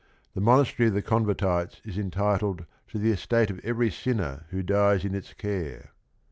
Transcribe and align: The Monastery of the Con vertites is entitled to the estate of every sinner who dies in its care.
The 0.33 0.41
Monastery 0.41 0.87
of 0.87 0.95
the 0.95 1.03
Con 1.03 1.27
vertites 1.27 1.79
is 1.85 1.95
entitled 1.95 2.65
to 2.87 2.97
the 2.97 3.11
estate 3.11 3.51
of 3.51 3.59
every 3.63 3.91
sinner 3.91 4.45
who 4.49 4.63
dies 4.63 5.05
in 5.05 5.13
its 5.13 5.31
care. 5.35 5.91